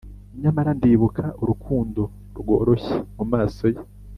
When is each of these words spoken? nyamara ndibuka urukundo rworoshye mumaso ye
nyamara 0.41 0.71
ndibuka 0.77 1.23
urukundo 1.41 2.01
rworoshye 2.39 2.95
mumaso 3.17 3.65
ye 3.73 3.81